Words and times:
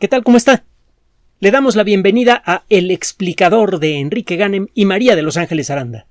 ¿Qué 0.00 0.08
tal? 0.08 0.24
¿Cómo 0.24 0.36
está? 0.36 0.64
Le 1.38 1.52
damos 1.52 1.76
la 1.76 1.84
bienvenida 1.84 2.42
a 2.44 2.64
El 2.68 2.90
explicador 2.90 3.78
de 3.78 4.00
Enrique 4.00 4.34
Ganem 4.34 4.66
y 4.74 4.86
María 4.86 5.14
de 5.14 5.22
Los 5.22 5.36
Ángeles 5.36 5.70
Aranda. 5.70 6.08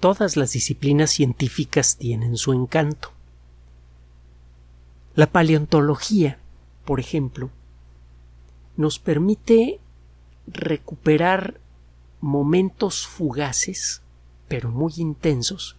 Todas 0.00 0.36
las 0.36 0.52
disciplinas 0.52 1.12
científicas 1.12 1.96
tienen 1.96 2.36
su 2.36 2.52
encanto. 2.52 3.12
La 5.14 5.28
paleontología, 5.28 6.38
por 6.84 6.98
ejemplo, 6.98 7.50
nos 8.76 8.98
permite 8.98 9.78
recuperar 10.48 11.60
momentos 12.20 13.06
fugaces, 13.06 14.02
pero 14.48 14.70
muy 14.72 14.94
intensos, 14.96 15.76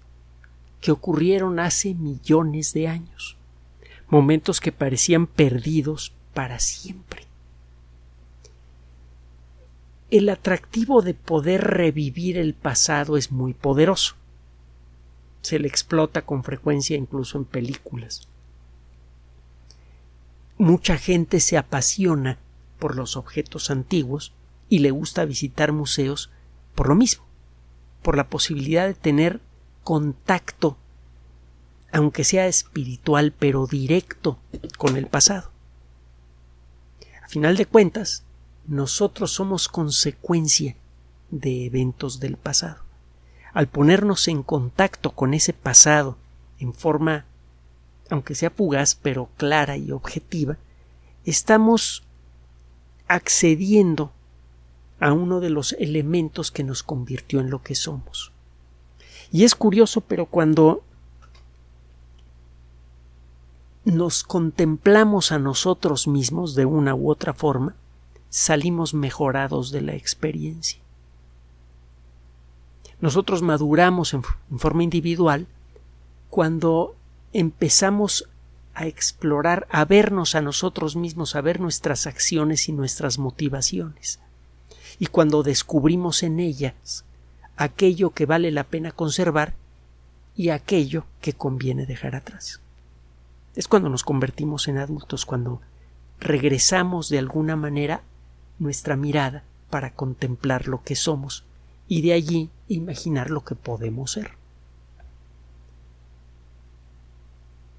que 0.79 0.91
ocurrieron 0.91 1.59
hace 1.59 1.95
millones 1.95 2.73
de 2.73 2.87
años 2.87 3.37
momentos 4.13 4.61
que 4.61 4.71
parecían 4.71 5.25
perdidos 5.25 6.13
para 6.35 6.59
siempre. 6.59 7.25
El 10.11 10.29
atractivo 10.29 11.01
de 11.01 11.15
poder 11.15 11.61
revivir 11.61 12.37
el 12.37 12.53
pasado 12.53 13.17
es 13.17 13.31
muy 13.31 13.55
poderoso. 13.55 14.13
Se 15.41 15.57
le 15.57 15.67
explota 15.67 16.21
con 16.21 16.43
frecuencia 16.43 16.95
incluso 16.95 17.39
en 17.39 17.45
películas. 17.45 18.27
Mucha 20.59 20.97
gente 20.97 21.39
se 21.39 21.57
apasiona 21.57 22.37
por 22.77 22.95
los 22.95 23.17
objetos 23.17 23.71
antiguos 23.71 24.31
y 24.69 24.79
le 24.79 24.91
gusta 24.91 25.25
visitar 25.25 25.71
museos 25.71 26.29
por 26.75 26.87
lo 26.87 26.93
mismo, 26.93 27.25
por 28.03 28.15
la 28.15 28.29
posibilidad 28.29 28.85
de 28.85 28.93
tener 28.93 29.41
contacto 29.83 30.77
aunque 31.93 32.23
sea 32.23 32.47
espiritual, 32.47 33.31
pero 33.31 33.67
directo 33.67 34.39
con 34.79 34.97
el 34.97 35.05
pasado. 35.05 35.51
A 37.23 37.27
final 37.27 37.55
de 37.55 37.67
cuentas, 37.67 38.23
nosotros 38.65 39.31
somos 39.31 39.67
consecuencia 39.67 40.75
de 41.29 41.65
eventos 41.65 42.19
del 42.19 42.35
pasado. 42.35 42.81
Al 43.53 43.67
ponernos 43.67 44.27
en 44.27 44.41
contacto 44.41 45.11
con 45.11 45.35
ese 45.35 45.53
pasado 45.53 46.17
en 46.57 46.73
forma, 46.73 47.25
aunque 48.09 48.33
sea 48.33 48.49
fugaz, 48.49 48.95
pero 48.95 49.29
clara 49.37 49.77
y 49.77 49.91
objetiva, 49.91 50.57
estamos 51.25 52.03
accediendo 53.07 54.11
a 54.99 55.13
uno 55.13 55.41
de 55.41 55.51
los 55.51 55.73
elementos 55.73 56.49
que 56.49 56.63
nos 56.63 56.81
convirtió 56.81 57.39
en 57.39 57.51
lo 57.51 57.61
que 57.61 57.75
somos. 57.75 58.31
Y 59.31 59.43
es 59.43 59.53
curioso, 59.53 60.01
pero 60.01 60.25
cuando 60.25 60.83
nos 63.85 64.23
contemplamos 64.23 65.31
a 65.31 65.39
nosotros 65.39 66.07
mismos 66.07 66.55
de 66.55 66.65
una 66.65 66.95
u 66.95 67.09
otra 67.09 67.33
forma, 67.33 67.75
salimos 68.29 68.93
mejorados 68.93 69.71
de 69.71 69.81
la 69.81 69.93
experiencia. 69.93 70.79
Nosotros 73.01 73.41
maduramos 73.41 74.13
en, 74.13 74.23
forma 74.57 74.83
individual 74.83 75.47
cuando 76.29 76.95
empezamos 77.33 78.29
a 78.73 78.87
explorar, 78.87 79.67
a 79.69 79.85
vernos 79.85 80.35
a 80.35 80.41
nosotros 80.41 80.95
mismos, 80.95 81.35
a 81.35 81.41
ver 81.41 81.59
nuestras 81.59 82.07
acciones 82.07 82.69
y 82.69 82.71
nuestras 82.71 83.19
motivaciones. 83.19 84.19
Y 84.97 85.07
cuando 85.07 85.43
descubrimos 85.43 86.23
en 86.23 86.39
ellas 86.39 87.03
aquello 87.57 88.11
que 88.11 88.25
vale 88.25 88.49
la 88.51 88.63
pena 88.63 88.91
conservar 88.91 89.53
y 90.35 90.49
aquello 90.49 91.05
que 91.21 91.33
conviene 91.33 91.85
dejar 91.85 92.15
atrás 92.15 92.63
es 93.55 93.67
cuando 93.67 93.89
nos 93.89 94.03
convertimos 94.03 94.67
en 94.67 94.77
adultos, 94.77 95.25
cuando 95.25 95.61
regresamos 96.19 97.09
de 97.09 97.19
alguna 97.19 97.55
manera 97.55 98.01
nuestra 98.59 98.95
mirada 98.95 99.43
para 99.69 99.93
contemplar 99.93 100.67
lo 100.67 100.83
que 100.83 100.95
somos 100.95 101.43
y 101.87 102.01
de 102.01 102.13
allí 102.13 102.49
imaginar 102.67 103.29
lo 103.29 103.43
que 103.43 103.55
podemos 103.55 104.11
ser. 104.11 104.31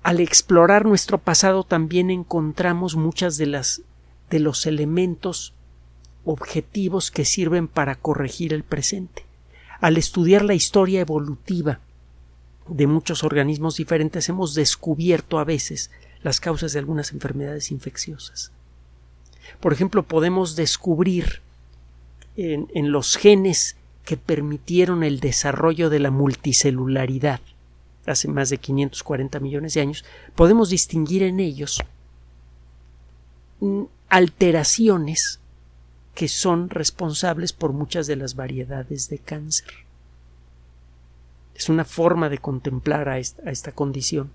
Al 0.02 0.20
explorar 0.20 0.84
nuestro 0.84 1.18
pasado 1.18 1.64
también 1.64 2.10
encontramos 2.10 2.94
muchas 2.94 3.38
de 3.38 3.46
las 3.46 3.82
de 4.30 4.38
los 4.38 4.66
elementos 4.66 5.54
objetivos 6.24 7.10
que 7.10 7.24
sirven 7.24 7.68
para 7.68 7.94
corregir 7.94 8.52
el 8.52 8.64
presente. 8.64 9.24
Al 9.80 9.96
estudiar 9.96 10.44
la 10.44 10.54
historia 10.54 11.00
evolutiva 11.00 11.80
de 12.68 12.86
muchos 12.86 13.24
organismos 13.24 13.76
diferentes 13.76 14.28
hemos 14.28 14.54
descubierto 14.54 15.38
a 15.38 15.44
veces 15.44 15.90
las 16.22 16.40
causas 16.40 16.72
de 16.72 16.78
algunas 16.78 17.12
enfermedades 17.12 17.70
infecciosas. 17.70 18.50
Por 19.60 19.72
ejemplo, 19.72 20.02
podemos 20.02 20.56
descubrir 20.56 21.42
en, 22.36 22.90
los 22.90 23.16
genes 23.16 23.76
que 24.04 24.16
permitieron 24.16 25.04
el 25.04 25.20
desarrollo 25.20 25.90
de 25.90 26.00
la 26.00 26.10
multicelularidad 26.10 27.40
hace 28.06 28.28
más 28.28 28.50
de 28.50 28.58
540 28.58 29.40
millones 29.40 29.74
de 29.74 29.80
años, 29.80 30.04
podemos 30.34 30.70
distinguir 30.70 31.22
en 31.22 31.40
ellos 31.40 31.82
alteraciones 34.08 35.40
que 36.14 36.28
son 36.28 36.70
responsables 36.70 37.52
por 37.52 37.72
muchas 37.72 38.06
de 38.06 38.16
las 38.16 38.36
variedades 38.36 39.08
de 39.08 39.18
cáncer. 39.18 39.83
Es 41.54 41.68
una 41.68 41.84
forma 41.84 42.28
de 42.28 42.38
contemplar 42.38 43.08
a 43.08 43.18
esta, 43.18 43.72
condición. 43.72 44.32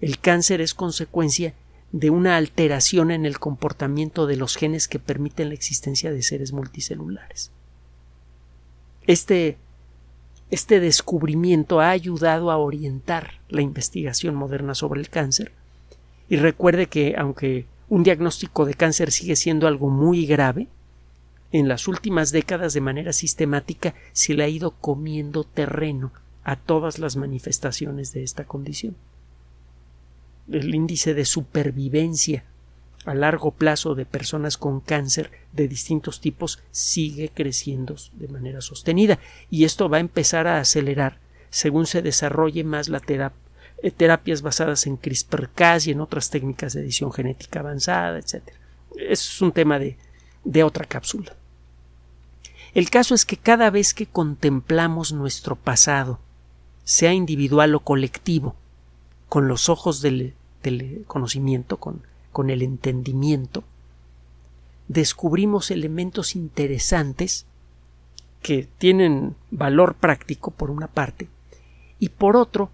El 0.00 0.18
cáncer 0.18 0.60
es 0.60 0.74
consecuencia 0.74 1.54
de 1.92 2.10
una 2.10 2.36
alteración 2.36 3.10
en 3.10 3.26
el 3.26 3.38
comportamiento 3.38 4.26
de 4.26 4.36
los 4.36 4.56
genes 4.56 4.88
que 4.88 4.98
permiten 4.98 5.48
la 5.48 5.54
existencia 5.54 6.10
de 6.10 6.22
seres 6.22 6.52
multicelulares. 6.52 7.50
Este, 9.06 9.58
este 10.50 10.80
descubrimiento 10.80 11.80
ha 11.80 11.90
ayudado 11.90 12.50
a 12.50 12.56
orientar 12.56 13.40
la 13.48 13.62
investigación 13.62 14.34
moderna 14.34 14.74
sobre 14.74 15.00
el 15.00 15.10
cáncer. 15.10 15.52
Y 16.28 16.36
recuerde 16.36 16.86
que, 16.86 17.14
aunque 17.16 17.66
un 17.88 18.02
diagnóstico 18.02 18.64
de 18.64 18.74
cáncer 18.74 19.12
sigue 19.12 19.36
siendo 19.36 19.66
algo 19.66 19.90
muy 19.90 20.26
grave, 20.26 20.68
en 21.54 21.68
las 21.68 21.86
últimas 21.86 22.32
décadas 22.32 22.74
de 22.74 22.80
manera 22.80 23.12
sistemática 23.12 23.94
se 24.12 24.34
le 24.34 24.42
ha 24.42 24.48
ido 24.48 24.72
comiendo 24.72 25.44
terreno 25.44 26.12
a 26.42 26.56
todas 26.56 26.98
las 26.98 27.14
manifestaciones 27.14 28.12
de 28.12 28.24
esta 28.24 28.44
condición. 28.44 28.96
El 30.50 30.74
índice 30.74 31.14
de 31.14 31.24
supervivencia 31.24 32.42
a 33.04 33.14
largo 33.14 33.52
plazo 33.52 33.94
de 33.94 34.04
personas 34.04 34.58
con 34.58 34.80
cáncer 34.80 35.30
de 35.52 35.68
distintos 35.68 36.20
tipos 36.20 36.58
sigue 36.72 37.30
creciendo 37.32 37.94
de 38.14 38.26
manera 38.26 38.60
sostenida 38.60 39.20
y 39.48 39.62
esto 39.62 39.88
va 39.88 39.98
a 39.98 40.00
empezar 40.00 40.48
a 40.48 40.58
acelerar 40.58 41.20
según 41.50 41.86
se 41.86 42.02
desarrolle 42.02 42.64
más 42.64 42.88
la 42.88 43.00
eh, 43.80 43.90
terapias 43.92 44.42
basadas 44.42 44.88
en 44.88 44.96
CRISPR-Cas 44.96 45.86
y 45.86 45.92
en 45.92 46.00
otras 46.00 46.30
técnicas 46.30 46.72
de 46.72 46.80
edición 46.80 47.12
genética 47.12 47.60
avanzada, 47.60 48.18
etc. 48.18 48.42
Es 48.98 49.40
un 49.40 49.52
tema 49.52 49.78
de, 49.78 49.96
de 50.42 50.64
otra 50.64 50.84
cápsula. 50.84 51.36
El 52.74 52.90
caso 52.90 53.14
es 53.14 53.24
que 53.24 53.36
cada 53.36 53.70
vez 53.70 53.94
que 53.94 54.06
contemplamos 54.06 55.12
nuestro 55.12 55.54
pasado, 55.54 56.18
sea 56.82 57.12
individual 57.12 57.74
o 57.76 57.80
colectivo, 57.80 58.56
con 59.28 59.46
los 59.46 59.68
ojos 59.68 60.02
del, 60.02 60.34
conocimiento, 61.06 61.78
con, 61.78 62.50
el 62.50 62.62
entendimiento, 62.62 63.62
descubrimos 64.88 65.70
elementos 65.70 66.34
interesantes 66.34 67.46
que 68.42 68.68
tienen 68.76 69.36
valor 69.52 69.94
práctico 69.94 70.50
por 70.50 70.70
una 70.70 70.88
parte 70.88 71.28
y 71.98 72.10
por 72.10 72.36
otro 72.36 72.70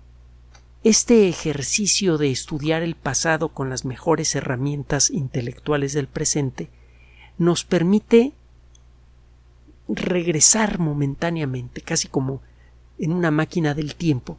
este 0.82 1.28
ejercicio 1.28 2.16
de 2.16 2.30
estudiar 2.30 2.82
el 2.82 2.96
pasado 2.96 3.50
con 3.50 3.68
las 3.68 3.84
mejores 3.84 4.34
herramientas 4.34 5.10
intelectuales 5.10 5.92
del 5.92 6.08
presente 6.08 6.70
nos 7.38 7.64
permite 7.64 8.32
regresar 9.96 10.78
momentáneamente, 10.78 11.80
casi 11.80 12.08
como 12.08 12.42
en 12.98 13.12
una 13.12 13.30
máquina 13.30 13.74
del 13.74 13.94
tiempo, 13.94 14.36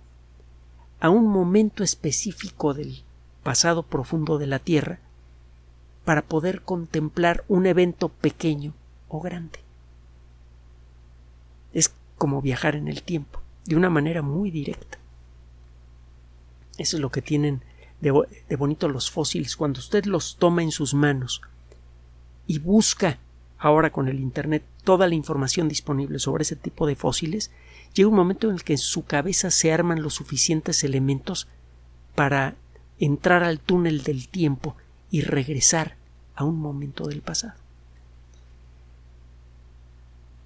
a 1.00 1.09
un 1.09 1.27
momento 1.27 1.83
específico 1.83 2.74
del 2.74 3.03
pasado 3.44 3.83
profundo 3.83 4.38
de 4.38 4.48
la 4.48 4.59
Tierra 4.59 5.00
para 6.06 6.21
poder 6.21 6.62
contemplar 6.62 7.44
un 7.48 7.65
evento 7.65 8.09
pequeño 8.09 8.74
o 9.07 9.19
grande. 9.19 9.59
Es 11.74 11.94
como 12.18 12.42
viajar 12.42 12.75
en 12.75 12.88
el 12.88 13.04
tiempo, 13.04 13.42
de 13.65 13.75
una 13.75 13.89
manera 13.89 14.21
muy 14.21 14.51
directa. 14.51 15.00
Eso 16.77 16.97
es 16.97 17.01
lo 17.01 17.12
que 17.12 17.21
tienen 17.21 17.62
de, 18.00 18.56
bonito 18.56 18.89
los 18.89 19.12
fósiles. 19.12 19.56
Cuando 19.56 19.80
usted 19.80 20.06
los 20.06 20.38
toma 20.38 20.63
en 20.63 20.71
sus 20.71 20.94
manos 20.94 21.42
y 22.47 22.59
busca 22.59 23.19
ahora 23.57 23.92
con 23.92 24.07
el 24.07 24.19
Internet 24.19 24.63
toda 24.83 25.07
la 25.07 25.16
información 25.16 25.68
disponible 25.68 26.19
sobre 26.19 26.44
ese 26.44 26.56
tipo 26.56 26.88
de 26.88 26.95
fósiles, 26.95 27.51
llega 27.94 28.10
un 28.10 28.16
momento 28.16 28.50
en 28.50 28.56
el 28.56 28.63
que 28.63 28.74
en 28.74 28.80
su 28.80 29.06
cabeza 29.06 29.51
se 29.51 29.72
arman 29.72 30.01
los 30.01 30.16
suficientes 30.16 30.83
elementos 30.83 31.48
para 32.16 32.56
entrar 33.00 33.44
al 33.44 33.60
túnel 33.60 34.04
del 34.04 34.28
tiempo 34.28 34.75
y 35.10 35.22
regresar 35.22 35.95
a 36.36 36.44
un 36.44 36.60
momento 36.60 37.07
del 37.07 37.22
pasado. 37.22 37.54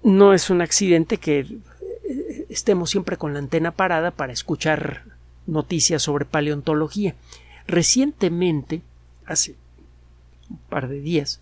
No 0.02 0.32
es 0.32 0.50
un 0.50 0.60
accidente 0.60 1.18
que 1.18 1.40
eh, 1.40 2.46
estemos 2.48 2.90
siempre 2.90 3.16
con 3.16 3.32
la 3.32 3.40
antena 3.40 3.72
parada 3.72 4.10
para 4.10 4.32
escuchar 4.32 5.04
noticias 5.46 6.02
sobre 6.02 6.24
paleontología. 6.24 7.14
Recientemente, 7.66 8.82
hace 9.24 9.56
un 10.48 10.58
par 10.68 10.88
de 10.88 11.00
días, 11.00 11.40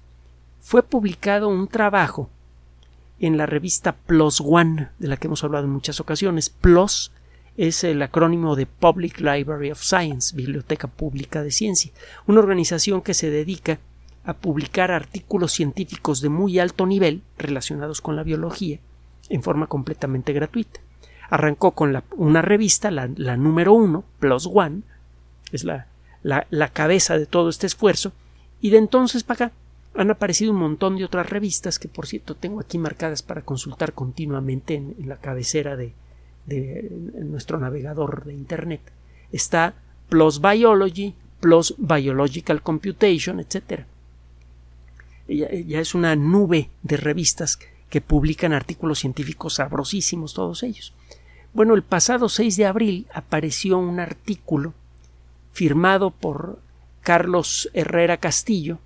fue 0.61 0.83
publicado 0.83 1.49
un 1.49 1.69
trabajo 1.69 2.31
en 3.21 3.37
la 3.37 3.47
revista 3.47 3.93
PLOS 3.93 4.41
ONE, 4.41 4.89
de 4.99 5.09
la 5.09 5.17
que 5.17 5.29
hemos 5.29 5.45
hablado 5.45 5.65
en 5.65 5.73
muchas 5.73 6.01
ocasiones. 6.01 6.51
PLOS 6.51 7.13
es 7.57 7.85
el 7.85 8.03
acrónimo 8.03 8.57
de 8.57 8.67
Public 8.67 9.21
Library 9.21 9.71
of 9.71 9.83
Science, 9.83 10.35
Biblioteca 10.35 10.89
Pública 10.89 11.43
de 11.43 11.51
Ciencia, 11.51 11.93
una 12.27 12.41
organización 12.41 13.03
que 13.03 13.15
se 13.15 13.31
dedica 13.31 13.79
a 14.25 14.35
publicar 14.35 14.91
artículos 14.91 15.53
científicos 15.53 16.21
de 16.21 16.31
muy 16.31 16.59
alto 16.59 16.87
nivel 16.87 17.23
relacionados 17.39 18.01
con 18.01 18.17
la 18.17 18.23
biología 18.23 18.79
en 19.29 19.43
forma 19.43 19.67
completamente 19.67 20.33
gratuita. 20.33 20.81
Arrancó 21.31 21.73
con 21.73 22.03
una 22.17 22.43
revista, 22.43 22.91
la, 22.91 23.07
número 23.37 23.73
uno, 23.73 24.05
Plus 24.19 24.49
One, 24.53 24.83
es 25.53 25.65
la, 25.65 25.87
la, 26.23 26.69
cabeza 26.69 27.19
de 27.19 27.27
todo 27.27 27.49
este 27.49 27.67
esfuerzo, 27.67 28.13
y 28.61 28.71
de 28.71 28.79
entonces 28.79 29.25
para 29.25 29.47
acá 29.47 29.55
han 29.97 30.11
aparecido 30.11 30.53
un 30.53 30.59
montón 30.59 30.97
de 30.97 31.05
otras 31.05 31.29
revistas 31.31 31.79
que, 31.79 31.89
por 31.89 32.07
cierto, 32.07 32.35
tengo 32.35 32.61
aquí 32.61 32.79
marcadas 32.79 33.23
para 33.23 33.43
consultar 33.43 33.93
continuamente 33.93 34.75
en 34.75 35.09
la 35.09 35.17
cabecera 35.17 35.77
de, 35.77 35.93
nuestro 37.25 37.59
navegador 37.59 38.25
de 38.25 38.35
Internet. 38.35 38.81
Está 39.33 39.75
Plus 40.09 40.41
Biology, 40.41 41.15
Plus 41.41 41.75
Biological 41.79 42.61
Computation, 42.63 43.41
etc. 43.41 43.85
Ya, 45.29 45.81
es 45.81 45.95
una 45.95 46.17
nube 46.17 46.71
de 46.83 46.97
revistas 46.97 47.59
que 47.89 48.01
publican 48.01 48.53
artículos 48.53 48.99
científicos 48.99 49.55
sabrosísimos, 49.55 50.35
todos 50.35 50.65
ellos. 50.65 50.93
Bueno, 51.55 51.75
el 51.75 51.85
pasado 51.85 52.29
6 52.29 52.57
de 52.57 52.67
abril 52.67 53.07
apareció 53.15 53.79
un 53.79 54.01
artículo 54.01 54.75
firmado 55.53 56.11
por 56.11 56.59
Carlos 57.01 57.71
Herrera 57.75 58.17
Castillo 58.17 58.81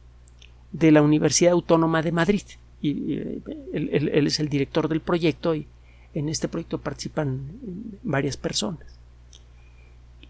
de 0.72 0.92
la 0.92 1.02
Universidad 1.02 1.52
Autónoma 1.52 2.02
de 2.02 2.12
Madrid. 2.12 2.42
Y, 2.80 3.14
él, 3.72 4.26
es 4.26 4.40
el 4.40 4.48
director 4.48 4.88
del 4.88 5.00
proyecto 5.00 5.54
y 5.54 5.66
en 6.14 6.28
este 6.28 6.48
proyecto 6.48 6.78
participan 6.78 7.50
varias 8.02 8.36
personas. 8.36 8.98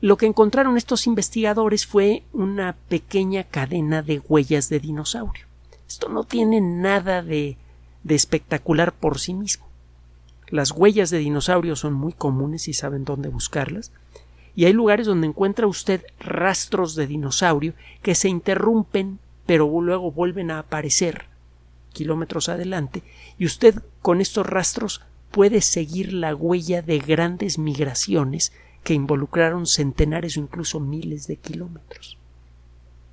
Lo 0.00 0.16
que 0.16 0.26
encontraron 0.26 0.76
estos 0.76 1.06
investigadores 1.06 1.86
fue 1.86 2.22
una 2.32 2.76
pequeña 2.88 3.44
cadena 3.44 4.02
de 4.02 4.20
huellas 4.20 4.68
de 4.68 4.78
dinosaurio. 4.78 5.46
Esto 5.88 6.08
no 6.08 6.24
tiene 6.24 6.60
nada 6.60 7.22
de, 7.22 7.56
de 8.04 8.14
espectacular 8.14 8.92
por 8.92 9.18
sí 9.18 9.34
mismo. 9.34 9.66
Las 10.50 10.70
huellas 10.70 11.10
de 11.10 11.18
dinosaurio 11.18 11.76
son 11.76 11.94
muy 11.94 12.12
comunes 12.12 12.68
y 12.68 12.74
saben 12.74 13.04
dónde 13.04 13.28
buscarlas. 13.28 13.92
Y 14.54 14.64
hay 14.64 14.72
lugares 14.72 15.06
donde 15.06 15.26
encuentra 15.26 15.66
usted 15.66 16.04
rastros 16.20 16.94
de 16.94 17.06
dinosaurio 17.06 17.74
que 18.02 18.14
se 18.14 18.28
interrumpen 18.28 19.18
pero 19.48 19.66
luego 19.80 20.12
vuelven 20.12 20.50
a 20.50 20.58
aparecer 20.58 21.24
kilómetros 21.94 22.50
adelante 22.50 23.02
y 23.38 23.46
usted 23.46 23.82
con 24.02 24.20
estos 24.20 24.46
rastros 24.46 25.00
puede 25.30 25.62
seguir 25.62 26.12
la 26.12 26.34
huella 26.34 26.82
de 26.82 26.98
grandes 26.98 27.56
migraciones 27.56 28.52
que 28.84 28.92
involucraron 28.92 29.66
centenares 29.66 30.36
o 30.36 30.40
incluso 30.40 30.80
miles 30.80 31.26
de 31.28 31.36
kilómetros. 31.36 32.18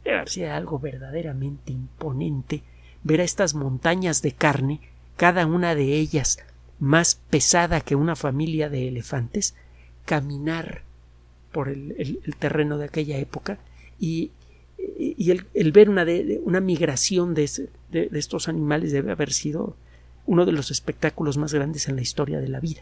Debe 0.03 0.27
ser 0.27 0.49
algo 0.49 0.77
verdaderamente 0.77 1.71
imponente 1.71 2.63
ver 3.01 3.21
a 3.21 3.23
estas 3.23 3.53
montañas 3.53 4.21
de 4.21 4.33
carne, 4.33 4.81
cada 5.15 5.45
una 5.45 5.73
de 5.73 5.93
ellas 5.93 6.39
más 6.79 7.15
pesada 7.29 7.79
que 7.79 7.95
una 7.95 8.17
familia 8.17 8.67
de 8.67 8.89
elefantes, 8.89 9.55
caminar 10.03 10.81
por 11.53 11.69
el, 11.69 12.19
terreno 12.39 12.77
de 12.77 12.88
aquella 12.88 13.19
época 13.19 13.57
y, 14.01 14.31
el, 14.77 15.72
ver 15.72 15.89
una, 15.89 16.06
una 16.44 16.60
migración 16.60 17.33
de, 17.33 17.69
de 17.92 18.10
estos 18.13 18.48
animales 18.48 18.92
debe 18.92 19.12
haber 19.12 19.31
sido 19.31 19.75
uno 20.25 20.45
de 20.45 20.51
los 20.51 20.72
espectáculos 20.72 21.38
más 21.38 21.54
grandes 21.54 21.88
en 21.88 21.95
la 21.95 22.01
historia 22.01 22.39
de 22.39 22.50
la 22.50 22.60
vida. 22.60 22.81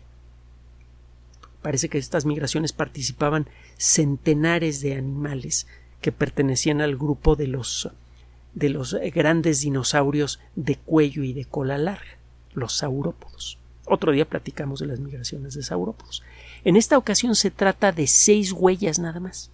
Parece 1.61 1.89
que 1.89 1.97
estas 1.97 2.25
migraciones 2.25 2.73
participaban 2.73 3.47
centenares 3.77 4.81
de 4.81 4.95
animales 4.95 5.67
que 6.01 6.11
pertenecían 6.11 6.81
al 6.81 6.97
grupo 6.97 7.35
de 7.35 7.47
los 7.47 7.89
de 8.53 8.69
los 8.69 8.95
grandes 9.15 9.61
dinosaurios 9.61 10.39
de 10.55 10.75
cuello 10.75 11.23
y 11.23 11.33
de 11.33 11.45
cola 11.45 11.77
larga, 11.79 12.19
los 12.53 12.77
saurópodos. 12.77 13.57
Otro 13.85 14.11
día 14.11 14.29
platicamos 14.29 14.79
de 14.79 14.85
las 14.85 14.99
migraciones 14.99 15.55
de 15.55 15.63
saurópodos. 15.63 16.21
En 16.63 16.75
esta 16.75 16.97
ocasión 16.97 17.35
se 17.35 17.49
trata 17.49 17.91
de 17.91 18.05
seis 18.05 18.51
huellas 18.51 18.99
nada 18.99 19.19
más, 19.19 19.49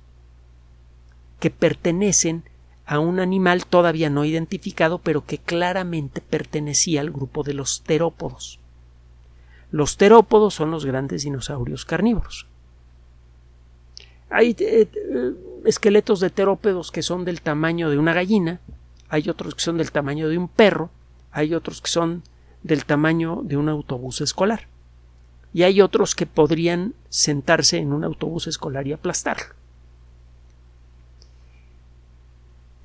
que 1.39 1.49
pertenecen 1.49 2.43
a 2.85 2.99
un 2.99 3.19
animal 3.19 3.65
todavía 3.65 4.09
no 4.09 4.25
identificado, 4.25 4.97
pero 4.99 5.25
que 5.25 5.37
claramente 5.37 6.21
pertenecía 6.21 7.01
al 7.01 7.11
grupo 7.11 7.43
de 7.43 7.53
los 7.53 7.83
terópodos. 7.83 8.59
Los 9.71 9.97
terópodos 9.97 10.55
son 10.55 10.71
los 10.71 10.85
grandes 10.85 11.23
dinosaurios 11.23 11.85
carnívoros. 11.85 12.47
Hay 14.31 14.55
eh, 14.59 14.87
esqueletos 15.65 16.19
de 16.19 16.31
terópodos 16.31 16.91
que 16.91 17.03
son 17.03 17.25
del 17.25 17.41
tamaño 17.41 17.89
de 17.89 17.99
una 17.99 18.13
gallina, 18.13 18.59
hay 19.07 19.29
otros 19.29 19.55
que 19.55 19.61
son 19.61 19.77
del 19.77 19.91
tamaño 19.91 20.27
de 20.29 20.37
un 20.37 20.47
perro, 20.47 20.89
hay 21.31 21.53
otros 21.53 21.81
que 21.81 21.89
son 21.89 22.23
del 22.63 22.85
tamaño 22.85 23.41
de 23.43 23.57
un 23.57 23.69
autobús 23.69 24.21
escolar. 24.21 24.67
Y 25.53 25.63
hay 25.63 25.81
otros 25.81 26.15
que 26.15 26.25
podrían 26.25 26.93
sentarse 27.09 27.77
en 27.77 27.93
un 27.93 28.03
autobús 28.03 28.47
escolar 28.47 28.87
y 28.87 28.93
aplastarlo. 28.93 29.58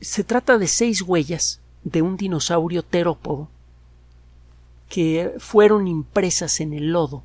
Se 0.05 0.23
trata 0.23 0.59
de 0.59 0.69
seis 0.69 1.01
huellas 1.01 1.63
de 1.83 2.03
un 2.03 2.19
dinosaurio 2.19 2.83
terópodo 2.83 3.49
que 4.91 5.33
fueron 5.39 5.89
impresas 5.89 6.61
en 6.61 6.75
el 6.75 6.93
lodo 6.93 7.23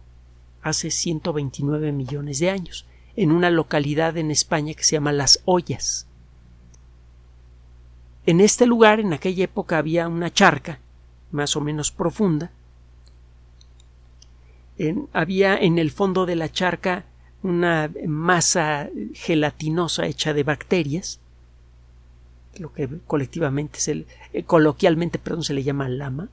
hace 0.62 0.90
129 0.90 1.92
millones 1.92 2.40
de 2.40 2.50
años, 2.50 2.86
en 3.18 3.34
una 3.34 3.50
localidad 3.50 4.16
en 4.16 4.32
España 4.32 4.74
que 4.76 4.86
se 4.86 4.94
llama 4.94 5.12
Las 5.12 5.42
Ollas. 5.44 6.08
En 8.26 8.40
este 8.40 8.66
lugar, 8.66 9.02
en 9.02 9.12
aquella 9.12 9.44
época, 9.44 9.78
había 9.78 10.08
una 10.08 10.32
charca 10.32 10.80
más 11.32 11.58
o 11.58 11.62
menos 11.62 11.92
profunda. 11.92 12.54
había 15.12 15.58
en 15.58 15.80
el 15.80 15.92
fondo 15.92 16.26
de 16.26 16.38
la 16.38 16.50
charca 16.50 17.04
una 17.44 17.92
masa 18.08 18.90
gelatinosa 19.14 20.06
hecha 20.06 20.34
de 20.34 20.44
bacterias 20.44 21.20
lo 22.58 22.74
que 22.74 22.90
colectivamente 23.08 23.80
se, 23.80 24.06
eh, 24.34 24.44
coloquialmente 24.44 25.20
perdón, 25.20 25.44
se 25.44 25.54
le 25.54 25.64
llama 25.64 25.90
lama, 25.90 26.30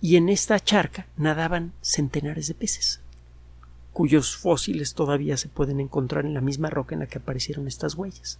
y 0.00 0.16
en 0.16 0.28
esta 0.28 0.60
charca 0.60 1.06
nadaban 1.16 1.72
centenares 1.80 2.48
de 2.48 2.54
peces, 2.54 3.00
cuyos 3.92 4.36
fósiles 4.36 4.94
todavía 4.94 5.36
se 5.36 5.48
pueden 5.48 5.80
encontrar 5.80 6.26
en 6.26 6.34
la 6.34 6.40
misma 6.40 6.70
roca 6.70 6.94
en 6.94 7.00
la 7.00 7.06
que 7.06 7.18
aparecieron 7.18 7.66
estas 7.66 7.94
huellas. 7.94 8.38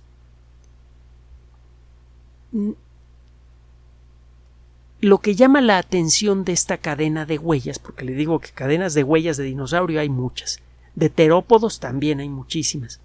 Lo 5.00 5.18
que 5.18 5.34
llama 5.34 5.60
la 5.60 5.78
atención 5.78 6.44
de 6.44 6.52
esta 6.52 6.78
cadena 6.78 7.26
de 7.26 7.38
huellas, 7.38 7.78
porque 7.78 8.04
le 8.04 8.12
digo 8.12 8.38
que 8.38 8.50
cadenas 8.50 8.94
de 8.94 9.02
huellas 9.02 9.36
de 9.36 9.44
dinosaurio 9.44 10.00
hay 10.00 10.08
muchas, 10.08 10.60
de 10.94 11.10
terópodos 11.10 11.80
también 11.80 12.20
hay 12.20 12.28
muchísimas. 12.28 13.00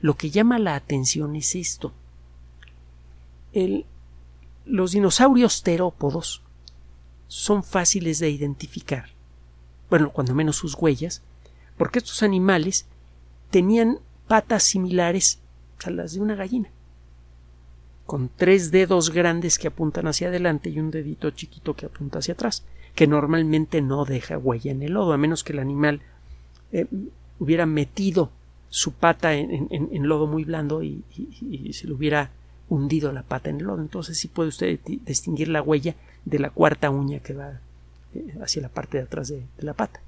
Lo 0.00 0.16
que 0.16 0.30
llama 0.30 0.58
la 0.58 0.74
atención 0.74 1.36
es 1.36 1.54
esto, 1.54 1.92
los 4.64 4.92
dinosaurios 4.92 5.62
terópodos 5.62 6.42
son 7.28 7.62
fáciles 7.62 8.18
de 8.18 8.30
identificar, 8.30 9.10
bueno, 9.90 10.10
cuando 10.10 10.34
menos 10.34 10.56
sus 10.56 10.74
huellas, 10.74 11.22
porque 11.76 11.98
estos 11.98 12.22
animales 12.22 12.86
tenían 13.50 13.98
patas 14.28 14.62
similares 14.62 15.40
a 15.84 15.90
las 15.90 16.14
de 16.14 16.20
una 16.20 16.34
gallina, 16.34 16.70
con 18.06 18.30
tres 18.34 18.70
dedos 18.70 19.10
grandes 19.10 19.58
que 19.58 19.68
apuntan 19.68 20.06
hacia 20.06 20.28
adelante 20.28 20.70
y 20.70 20.78
un 20.78 20.90
dedito 20.90 21.30
chiquito 21.30 21.74
que 21.74 21.86
apunta 21.86 22.18
hacia 22.18 22.34
atrás, 22.34 22.64
que 22.94 23.06
normalmente 23.06 23.82
no 23.82 24.04
deja 24.04 24.38
huella 24.38 24.72
en 24.72 24.82
el 24.82 24.92
lodo, 24.92 25.12
a 25.12 25.18
menos 25.18 25.44
que 25.44 25.52
el 25.52 25.58
animal 25.58 26.00
eh, 26.72 26.86
hubiera 27.38 27.66
metido 27.66 28.30
su 28.68 28.92
pata 28.92 29.34
en, 29.34 30.08
lodo 30.08 30.26
muy 30.26 30.44
blando 30.44 30.82
y, 30.82 31.04
y 31.16 31.72
se 31.72 31.86
lo 31.86 31.94
hubiera 31.94 32.30
hundido 32.68 33.12
la 33.12 33.22
pata 33.22 33.50
en 33.50 33.56
el 33.56 33.64
lodo. 33.66 33.82
Entonces 33.82 34.18
sí 34.18 34.28
puede 34.28 34.48
usted 34.48 34.80
distinguir 34.84 35.48
la 35.48 35.62
huella 35.62 35.94
de 36.24 36.38
la 36.38 36.50
cuarta 36.50 36.90
uña 36.90 37.20
que 37.20 37.34
va 37.34 37.60
eh, 38.14 38.38
hacia 38.42 38.62
la 38.62 38.68
parte 38.68 38.98
de 38.98 39.04
atrás 39.04 39.28
de, 39.28 39.42
la 39.58 39.74
pata. 39.74 40.00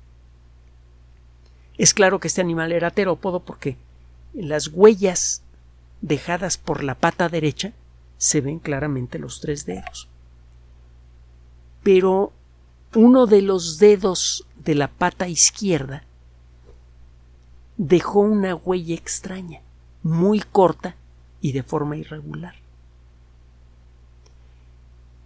Es 1.79 1.93
claro 1.93 2.21
que 2.21 2.29
este 2.29 2.41
animal 2.41 2.73
era 2.73 2.91
terópodo 2.91 3.41
porque 3.41 3.77
las 4.33 4.69
huellas 4.69 5.43
dejadas 6.01 6.57
por 6.57 6.83
la 6.83 6.95
pata 6.95 7.29
derecha 7.29 7.73
se 8.19 8.41
ven 8.41 8.59
claramente 8.59 9.19
los 9.19 9.41
tres 9.41 9.67
dedos. 9.67 10.09
Pero 11.83 12.33
uno 12.95 13.27
de 13.27 13.43
los 13.43 13.79
dedos 13.79 14.47
de 14.65 14.75
la 14.75 14.89
pata 14.89 15.29
izquierda 15.29 16.05
dejó 17.77 18.21
una 18.21 18.55
huella 18.55 18.95
extraña, 18.95 19.61
muy 20.03 20.41
corta 20.41 20.97
y 21.41 21.53
de 21.53 21.63
forma 21.63 21.97
irregular. 21.97 22.55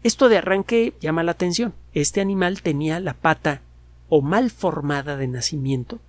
Esto 0.03 0.29
de 0.29 0.39
arranque 0.39 0.95
llama 1.01 1.23
la 1.23 1.33
atención. 1.33 1.75
Este 1.93 2.21
animal 2.21 2.63
tenía 2.63 3.01
la 3.01 3.15
pata 3.15 3.61
o 4.09 4.23
mal 4.23 4.51
formada 4.51 5.17
de 5.17 5.29
nacimiento, 5.29 6.01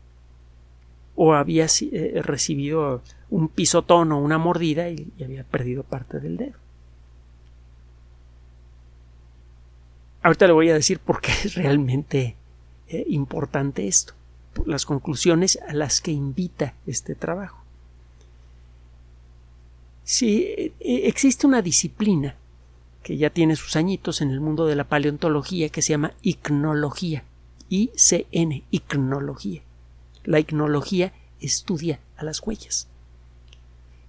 o 1.15 1.33
había 1.33 1.65
eh, 1.65 2.21
recibido 2.23 3.01
un 3.29 3.47
pisotón 3.47 4.11
o 4.11 4.19
una 4.19 4.37
mordida 4.37 4.89
y, 4.89 5.07
había 5.23 5.43
perdido 5.43 5.83
parte 5.83 6.19
del 6.19 6.37
dedo. 6.37 6.57
Ahorita 10.23 10.47
le 10.47 10.53
voy 10.53 10.69
a 10.69 10.75
decir 10.75 10.99
por 10.99 11.21
qué 11.21 11.31
es 11.31 11.55
realmente 11.55 12.35
eh, 12.87 13.05
importante 13.07 13.87
esto, 13.87 14.13
las 14.65 14.85
conclusiones 14.85 15.59
a 15.67 15.73
las 15.73 16.01
que 16.01 16.11
invita 16.11 16.75
este 16.85 17.15
trabajo. 17.15 17.60
Si 20.11 20.43
eh, 20.43 20.73
existe 20.81 21.47
una 21.47 21.61
disciplina 21.61 22.35
que 23.01 23.15
ya 23.15 23.29
tiene 23.29 23.55
sus 23.55 23.77
añitos 23.77 24.19
en 24.19 24.29
el 24.29 24.41
mundo 24.41 24.65
de 24.65 24.75
la 24.75 24.83
paleontología 24.83 25.69
que 25.69 25.81
se 25.81 25.91
llama 25.91 26.11
icnología, 26.21 27.23
ICN, 27.69 28.65
icnología. 28.71 29.61
La 30.25 30.41
icnología 30.41 31.13
estudia 31.39 32.01
a 32.17 32.25
las 32.25 32.45
huellas. 32.45 32.89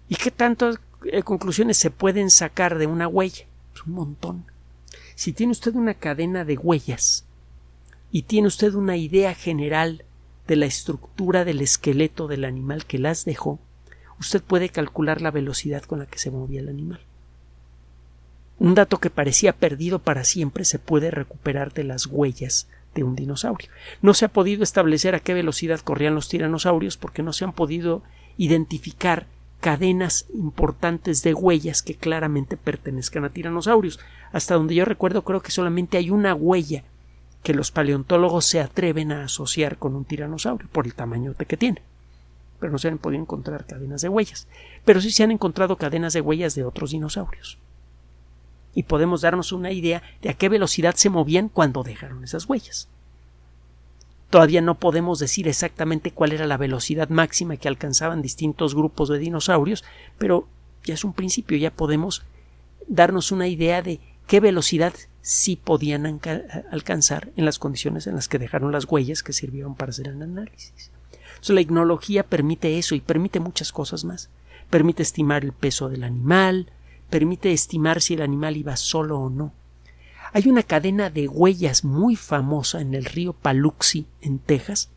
¿Y 0.09 0.17
qué 0.17 0.33
tantas 0.33 0.81
eh, 1.05 1.23
conclusiones 1.23 1.77
se 1.77 1.93
pueden 1.93 2.31
sacar 2.31 2.79
de 2.79 2.89
una 2.89 3.07
huella? 3.07 3.47
Pues 3.73 3.87
un 3.87 3.93
montón. 3.93 4.45
Si 5.15 5.33
tiene 5.33 5.53
usted 5.53 5.77
una 5.77 5.95
cadena 5.95 6.45
de 6.45 6.57
huellas 6.57 7.27
y 8.11 8.23
tiene 8.23 8.49
usted 8.49 8.75
una 8.75 8.97
idea 8.97 9.37
general 9.37 10.05
de 10.49 10.57
la 10.57 10.67
estructura 10.67 11.45
del 11.45 11.61
esqueleto 11.61 12.27
del 12.27 12.45
animal 12.45 12.87
que 12.87 12.99
las 12.99 13.25
dejó, 13.25 13.61
usted 14.23 14.41
puede 14.41 14.69
calcular 14.69 15.21
la 15.21 15.33
velocidad 15.33 15.83
con 15.83 15.99
la 15.99 16.07
que 16.07 16.19
se 16.19 16.31
movía 16.31 16.61
el 16.61 16.69
animal. 16.69 17.01
Un 18.59 18.77
dato 18.77 18.99
que 18.99 19.11
parecía 19.11 19.53
perdido 19.53 19.99
para 19.99 20.23
siempre 20.23 20.65
se 20.65 20.79
puede 20.79 21.11
recuperar 21.11 21.73
de 21.73 21.83
las 21.83 22.07
huellas 22.07 22.69
de 22.95 23.03
un 23.03 23.17
dinosaurio. 23.17 23.69
No 24.01 24.15
se 24.15 24.25
ha 24.25 24.29
podido 24.29 24.63
establecer 24.63 25.17
a 25.17 25.21
qué 25.21 25.35
velocidad 25.35 25.81
corrían 25.81 26.15
los 26.15 26.29
tiranosaurios 26.29 26.97
porque 26.97 27.25
no 27.25 27.33
se 27.33 27.45
han 27.45 27.53
podido 27.53 28.05
identificar 28.37 29.27
cadenas 29.61 30.27
importantes 30.33 31.25
de 31.25 31.35
huellas 31.35 31.83
que 31.83 31.97
claramente 31.97 32.57
pertenezcan 32.57 33.25
a 33.25 33.31
tiranosaurios. 33.31 33.99
Hasta 34.31 34.55
donde 34.55 34.77
yo 34.77 34.85
recuerdo 34.85 35.23
creo 35.23 35.43
que 35.43 35.51
solamente 35.51 35.99
hay 35.99 36.11
una 36.11 36.33
huella 36.33 36.85
que 37.43 37.55
los 37.55 37.73
paleontólogos 37.73 38.45
se 38.45 38.61
atreven 38.61 39.11
a 39.11 39.25
asociar 39.25 39.79
con 39.79 39.97
un 39.97 40.05
tiranosaurio 40.05 40.69
por 40.71 40.87
el 40.87 40.95
tamaño 40.95 41.35
que 41.35 41.57
tiene. 41.57 41.83
Pero 42.63 42.71
no 42.71 42.79
se 42.79 42.87
han 42.87 42.99
podido 42.99 43.21
encontrar 43.21 43.67
cadenas 43.67 44.03
de 44.03 44.09
huellas. 44.09 44.47
Pero 44.85 45.01
sí 45.01 45.11
se 45.11 45.25
han 45.25 45.33
encontrado 45.33 45.79
cadenas 45.79 46.13
de 46.13 46.21
huellas 46.21 46.55
de 46.55 46.63
otros 46.63 46.93
dinosaurios. 46.93 47.59
Y 48.73 48.85
podemos 48.85 49.23
darnos 49.23 49.51
una 49.51 49.73
idea 49.73 50.01
de 50.23 50.31
a 50.31 50.35
qué 50.35 50.49
velocidad 50.49 50.95
se 50.95 51.11
movían 51.11 51.49
cuando 51.49 51.83
dejaron 51.83 52.23
esas 52.23 52.49
huellas. 52.49 52.89
Todavía 54.31 54.61
no 54.61 54.79
podemos 54.79 55.19
decir 55.19 55.49
exactamente 55.49 56.13
cuál 56.13 56.31
era 56.31 56.47
la 56.47 56.57
velocidad 56.57 57.09
máxima 57.09 57.57
que 57.57 57.67
alcanzaban 57.67 58.23
distintos 58.23 58.77
grupos 58.77 59.09
de 59.09 59.19
dinosaurios, 59.19 59.83
pero 60.17 60.47
ya 60.85 60.95
es 60.95 61.03
un 61.03 61.15
principio, 61.15 61.59
ya 61.59 61.73
podemos 61.73 62.23
darnos 62.87 63.33
una 63.33 63.49
idea 63.49 63.83
de 63.83 63.99
qué 64.29 64.39
velocidad 64.39 64.95
sí 65.21 65.57
podían 65.57 66.21
alcanzar 66.71 67.33
en 67.37 67.45
las 67.45 67.59
condiciones 67.59 68.07
en 68.07 68.15
las 68.15 68.29
que 68.29 68.39
dejaron 68.39 68.71
las 68.71 68.85
huellas 68.85 69.25
que 69.25 69.33
sirvieron 69.33 69.75
para 69.75 69.91
hacer 69.91 70.07
el 70.07 70.23
análisis. 70.23 70.93
La 71.49 71.61
ignología 71.61 72.23
permite 72.23 72.79
eso 72.79 72.95
y 72.95 73.01
permite 73.01 73.41
muchas 73.41 73.73
cosas 73.73 74.05
más. 74.05 74.31
Permite 74.71 75.03
estimar 75.03 75.45
el 75.45 75.53
peso 75.53 75.89
del 75.89 76.05
animal, 76.05 76.71
permite 77.11 77.53
estimar 77.53 78.01
si 78.01 78.15
el 78.15 78.23
animal 78.23 78.57
iba 78.57 78.77
solo 78.77 79.19
o 79.19 79.29
no, 79.29 79.53
hay 80.35 80.49
una 80.49 80.63
cadena 80.63 81.11
de 81.11 81.29
huellas 81.29 81.85
muy 81.85 82.17
famosa 82.17 82.81
en 82.81 82.95
el 82.95 83.05
río 83.05 83.35
Paluxy, 83.35 84.07
en 84.23 84.39
Texas, 84.39 84.89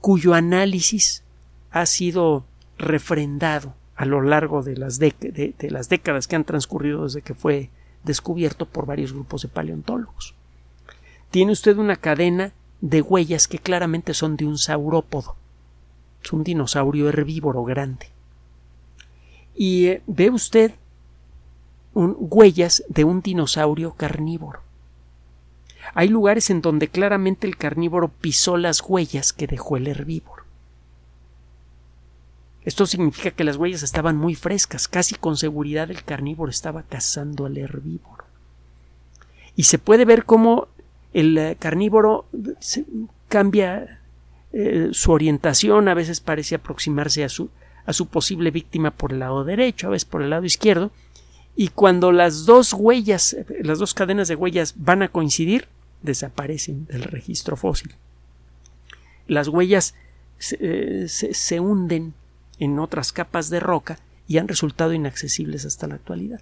cuyo 0.00 0.32
análisis 0.32 1.22
ha 1.70 1.84
sido 1.84 2.46
refrendado 2.78 3.74
a 3.96 4.06
lo 4.06 4.22
largo 4.22 4.62
de, 4.62 4.76
las 4.76 4.98
décadas 4.98 6.26
que 6.26 6.36
han 6.36 6.44
transcurrido 6.44 7.04
desde 7.04 7.20
que 7.20 7.34
fue 7.34 7.70
descubierto 8.02 8.64
por 8.64 8.86
varios 8.86 9.12
grupos 9.12 9.42
de 9.42 9.48
paleontólogos. 9.48 10.34
Tiene 11.30 11.52
usted 11.52 11.76
una 11.76 11.96
cadena 11.96 12.52
de 12.80 13.02
huellas 13.02 13.48
que 13.48 13.58
claramente 13.58 14.14
son 14.14 14.36
de 14.36 14.46
un 14.46 14.56
saurópodo. 14.56 15.36
Es 16.26 16.32
un 16.32 16.42
dinosaurio 16.42 17.08
herbívoro 17.08 17.62
grande. 17.62 18.08
Y 19.54 19.86
eh, 19.86 20.02
ve 20.08 20.28
usted 20.30 20.72
huellas 21.94 22.82
de 22.88 23.04
un 23.04 23.22
dinosaurio 23.22 23.94
carnívoro. 23.94 24.60
Hay 25.94 26.08
lugares 26.08 26.50
en 26.50 26.62
donde 26.62 26.88
claramente 26.88 27.46
el 27.46 27.56
carnívoro 27.56 28.08
pisó 28.08 28.56
las 28.56 28.82
huellas 28.82 29.32
que 29.32 29.46
dejó 29.46 29.76
el 29.76 29.86
herbívoro. 29.86 30.42
Esto 32.64 32.86
significa 32.86 33.30
que 33.30 33.44
las 33.44 33.56
huellas 33.56 33.84
estaban 33.84 34.16
muy 34.16 34.34
frescas, 34.34 34.88
casi 34.88 35.14
con 35.14 35.36
seguridad 35.36 35.92
el 35.92 36.02
carnívoro 36.02 36.50
estaba 36.50 36.82
cazando 36.82 37.46
al 37.46 37.56
herbívoro. 37.56 38.24
Y 39.54 39.62
se 39.62 39.78
puede 39.78 40.04
ver 40.04 40.24
cómo 40.24 40.66
el 41.12 41.38
eh, 41.38 41.56
carnívoro 41.56 42.26
cambia 43.28 44.00
eh, 44.52 44.88
su 44.92 45.12
orientación, 45.12 45.88
a 45.88 45.94
veces 45.94 46.20
parece 46.20 46.54
aproximarse 46.54 47.24
a 47.24 47.28
su, 47.28 47.50
a 47.84 47.92
su 47.92 48.06
posible 48.06 48.50
víctima 48.50 48.90
por 48.90 49.12
el 49.12 49.20
lado 49.20 49.44
derecho, 49.44 49.86
a 49.86 49.90
veces 49.90 50.04
por 50.04 50.22
el 50.22 50.30
lado 50.30 50.44
izquierdo, 50.44 50.90
y 51.56 51.68
cuando 51.68 52.12
las 52.12 52.44
dos 52.44 52.72
huellas, 52.74 53.36
las 53.62 53.78
dos 53.78 53.94
cadenas 53.94 54.28
de 54.28 54.34
huellas 54.34 54.74
van 54.76 55.02
a 55.02 55.08
coincidir, 55.08 55.68
desaparecen 56.02 56.86
del 56.86 57.02
registro 57.02 57.56
fósil. 57.56 57.94
Las 59.26 59.48
huellas 59.48 59.94
se, 60.38 60.58
eh, 60.60 61.60
hunden 61.60 62.14
en 62.58 62.78
otras 62.78 63.12
capas 63.12 63.50
de 63.50 63.60
roca 63.60 63.98
y 64.28 64.38
han 64.38 64.48
resultado 64.48 64.92
inaccesibles 64.92 65.64
hasta 65.64 65.86
la 65.86 65.94
actualidad. 65.94 66.40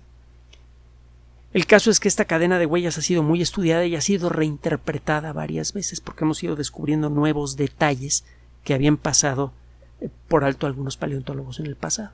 El 1.55 1.67
caso 1.67 1.93
es 1.93 2.01
que 2.01 2.09
esta 2.09 2.25
cadena 2.25 2.59
de 2.59 2.67
huellas 2.67 2.99
ha 2.99 3.01
sido 3.01 3.23
muy 3.23 3.41
estudiada 3.41 3.87
y 3.87 3.95
ha 3.95 4.01
sido 4.01 4.29
reinterpretada 4.29 5.33
varias 5.33 5.73
veces 5.73 6.01
porque 6.01 6.25
hemos 6.25 6.43
ido 6.43 6.57
descubriendo 6.57 7.11
nuevos 7.11 7.57
detalles 7.57 8.25
que 8.65 8.75
habían 8.75 8.97
pasado 8.97 9.53
eh, 10.01 10.11
por 10.27 10.43
alto 10.43 10.67
algunos 10.67 10.97
paleontólogos 10.97 11.61
en 11.61 11.67
el 11.67 11.77
pasado. 11.77 12.11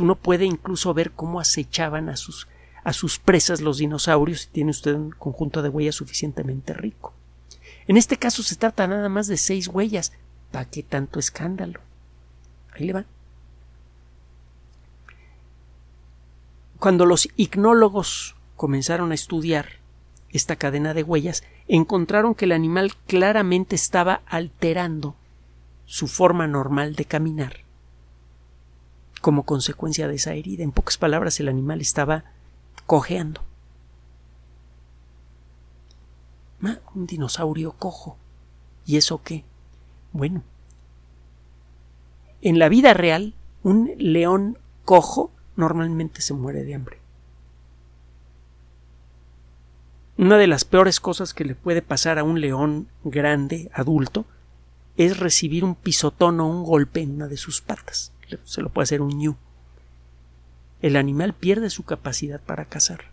Uno 0.00 0.16
puede 0.16 0.44
incluso 0.44 0.92
ver 0.92 1.12
cómo 1.12 1.38
acechaban 1.38 2.08
a 2.08 2.16
sus, 2.16 2.48
a 2.82 2.92
sus 2.92 3.20
presas 3.20 3.60
los 3.60 3.78
dinosaurios 3.78 4.42
si 4.42 4.48
tiene 4.48 4.72
usted 4.72 4.94
un 4.94 5.12
conjunto 5.12 5.62
de 5.62 5.68
huellas 5.68 5.94
suficientemente 5.94 6.74
rico. 6.74 7.14
En 7.86 7.96
este 7.96 8.16
caso 8.16 8.42
se 8.42 8.56
trata 8.56 8.88
nada 8.88 9.08
más 9.08 9.28
de 9.28 9.36
seis 9.36 9.68
huellas. 9.68 10.12
¿Para 10.50 10.64
qué 10.64 10.82
tanto 10.82 11.20
escándalo? 11.20 11.78
Ahí 12.72 12.86
le 12.86 12.92
van. 12.92 13.06
Cuando 16.80 17.06
los 17.06 17.28
icnólogos 17.36 18.34
comenzaron 18.60 19.10
a 19.10 19.14
estudiar 19.14 19.78
esta 20.28 20.54
cadena 20.54 20.92
de 20.92 21.02
huellas, 21.02 21.44
encontraron 21.66 22.34
que 22.34 22.44
el 22.44 22.52
animal 22.52 22.92
claramente 23.06 23.74
estaba 23.74 24.20
alterando 24.26 25.14
su 25.86 26.08
forma 26.08 26.46
normal 26.46 26.94
de 26.94 27.06
caminar 27.06 27.60
como 29.22 29.44
consecuencia 29.44 30.08
de 30.08 30.16
esa 30.16 30.34
herida. 30.34 30.62
En 30.62 30.72
pocas 30.72 30.98
palabras, 30.98 31.40
el 31.40 31.48
animal 31.48 31.80
estaba 31.80 32.24
cojeando. 32.84 33.40
un 36.94 37.06
dinosaurio 37.06 37.72
cojo. 37.72 38.18
¿Y 38.84 38.98
eso 38.98 39.22
qué? 39.22 39.42
Bueno, 40.12 40.42
en 42.42 42.58
la 42.58 42.68
vida 42.68 42.92
real, 42.92 43.32
un 43.62 43.94
león 43.96 44.58
cojo 44.84 45.30
normalmente 45.56 46.20
se 46.20 46.34
muere 46.34 46.62
de 46.62 46.74
hambre. 46.74 46.99
Una 50.20 50.36
de 50.36 50.46
las 50.46 50.64
peores 50.64 51.00
cosas 51.00 51.34
que 51.34 51.44
le 51.44 51.56
puede 51.56 51.82
pasar 51.82 52.18
a 52.20 52.24
un 52.24 52.40
león 52.40 52.86
grande, 53.02 53.70
adulto, 53.74 54.26
es 54.96 55.18
recibir 55.18 55.64
un 55.64 55.74
pisotón 55.74 56.38
o 56.40 56.46
un 56.46 56.62
golpe 56.62 57.00
en 57.00 57.16
una 57.16 57.26
de 57.26 57.36
sus 57.36 57.60
patas 57.60 58.12
se 58.44 58.62
lo 58.62 58.70
puede 58.70 58.84
hacer 58.84 59.02
un 59.02 59.18
ñu. 59.18 59.36
El 60.82 60.96
animal 60.96 61.34
pierde 61.34 61.70
su 61.70 61.84
capacidad 61.84 62.40
para 62.40 62.64
cazar. 62.64 63.04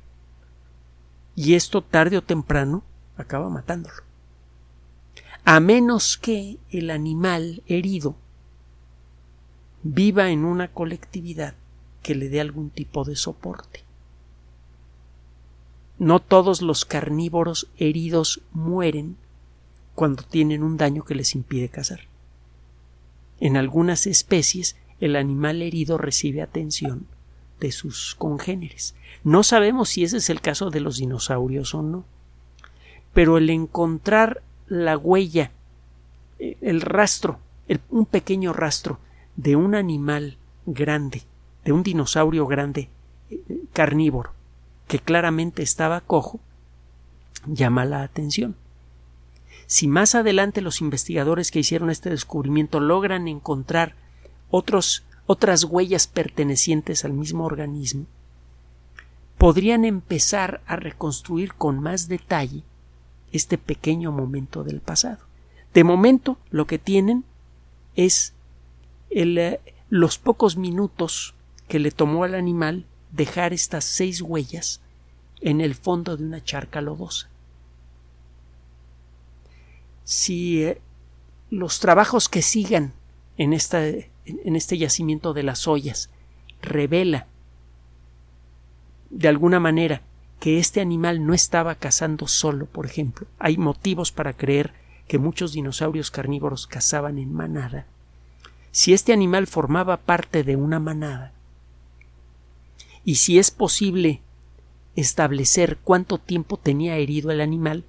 Y 1.36 1.56
esto 1.56 1.82
tarde 1.82 2.18
o 2.18 2.24
temprano 2.24 2.84
acaba 3.18 3.50
matándolo. 3.50 4.04
A 5.44 5.60
menos 5.60 6.18
que 6.18 6.58
el 6.72 6.90
animal 6.90 7.64
herido 7.68 8.16
viva 9.84 10.30
en 10.30 10.46
una 10.46 10.70
colectividad 10.70 11.56
que 12.04 12.16
le 12.16 12.30
dé 12.30 12.42
algún 12.42 12.70
tipo 12.70 13.04
de 13.04 13.16
soporte. 13.16 13.87
No 16.00 16.20
todos 16.20 16.62
los 16.62 16.86
carnívoros 16.86 17.68
heridos 17.78 18.42
mueren 18.52 19.18
cuando 19.96 20.24
tienen 20.24 20.62
un 20.62 20.78
daño 20.78 21.04
que 21.04 21.16
les 21.16 21.34
impide 21.34 21.70
cazar. 21.70 22.02
En 23.40 23.58
algunas 23.58 24.06
especies 24.06 24.76
el 25.00 25.16
animal 25.16 25.62
herido 25.62 25.98
recibe 25.98 26.42
atención 26.42 27.08
de 27.60 27.72
sus 27.72 28.16
congéneres. 28.16 28.96
No 29.24 29.44
sabemos 29.44 29.90
si 29.90 30.04
ese 30.04 30.18
es 30.18 30.30
el 30.30 30.42
caso 30.42 30.70
de 30.70 30.80
los 30.80 30.98
dinosaurios 30.98 31.74
o 31.74 31.82
no. 31.82 32.06
Pero 33.14 33.38
el 33.38 33.50
encontrar 33.50 34.44
la 34.68 34.98
huella, 34.98 35.52
eh, 36.40 36.58
el 36.62 36.82
rastro, 36.82 37.40
un 37.90 38.06
pequeño 38.06 38.54
rastro 38.54 39.00
de 39.36 39.56
un 39.56 39.76
animal 39.76 40.38
grande, 40.66 41.24
de 41.66 41.72
un 41.72 41.84
dinosaurio 41.84 42.46
grande, 42.46 42.90
eh, 43.30 43.42
carnívoro, 43.74 44.32
que 44.88 45.00
claramente 45.00 45.64
estaba 45.64 46.02
cojo, 46.02 46.40
llama 47.46 47.86
la 47.86 48.04
atención. 48.04 48.56
Si 49.66 49.88
más 49.88 50.16
adelante 50.16 50.62
los 50.62 50.80
investigadores 50.80 51.52
que 51.52 51.60
hicieron 51.60 51.90
este 51.90 52.10
descubrimiento 52.10 52.80
logran 52.80 53.28
encontrar 53.28 53.96
otros, 54.50 55.04
otras 55.26 55.66
huellas 55.66 56.08
pertenecientes 56.08 57.04
al 57.04 57.14
mismo 57.14 57.44
organismo, 57.44 58.06
podrían 59.38 59.86
empezar 59.86 60.62
a 60.66 60.78
reconstruir 60.78 61.54
con 61.54 61.80
más 61.80 62.08
detalle 62.08 62.64
este 63.32 63.58
pequeño 63.58 64.12
momento 64.12 64.64
del 64.64 64.80
pasado. 64.80 65.20
De 65.74 65.84
momento 65.84 66.38
lo 66.50 66.66
que 66.66 66.80
tienen 66.80 67.26
es 67.96 68.34
el, 69.10 69.38
eh, 69.38 69.60
los 69.90 70.18
pocos 70.18 70.58
minutos 70.58 71.36
que 71.68 71.80
le 71.80 71.92
tomó 71.92 72.24
al 72.24 72.36
animal 72.36 72.86
dejar 73.12 73.54
estas 73.54 73.86
seis 73.86 74.22
huellas 74.22 74.82
en 75.42 75.62
el 75.62 75.76
fondo 75.76 76.18
de 76.18 76.24
una 76.24 76.44
charca 76.44 76.82
lodosa. 76.82 77.30
Si 80.04 80.64
eh, 80.64 80.82
los 81.50 81.80
trabajos 81.80 82.30
que 82.30 82.42
sigan 82.42 82.94
en, 83.38 83.54
esta, 83.54 83.86
en 83.86 84.56
este 84.56 84.78
yacimiento 84.78 85.34
de 85.34 85.44
las 85.44 85.68
ollas 85.68 86.10
revela 86.62 87.28
de 89.10 89.28
alguna 89.28 89.60
manera 89.60 90.02
que 90.40 90.60
este 90.60 90.82
animal 90.82 91.26
no 91.26 91.34
estaba 91.34 91.76
cazando 91.76 92.28
solo, 92.28 92.66
por 92.68 92.86
ejemplo. 92.86 93.28
Hay 93.40 93.58
motivos 93.58 94.12
para 94.12 94.34
creer 94.34 94.74
que 95.08 95.18
muchos 95.18 95.54
dinosaurios 95.54 96.12
carnívoros 96.12 96.68
cazaban 96.68 97.18
en 97.18 97.34
manada. 97.34 97.88
Si 98.72 98.94
este 98.94 99.14
animal 99.14 99.48
formaba 99.48 99.98
parte 99.98 100.44
de 100.44 100.56
una 100.56 100.80
manada, 100.80 101.34
y 103.08 103.16
si 103.16 103.40
es 103.40 103.52
posible 103.52 104.20
establecer 104.98 105.78
cuánto 105.82 106.18
tiempo 106.18 106.58
tenía 106.58 106.98
herido 106.98 107.32
el 107.32 107.40
animal, 107.40 107.86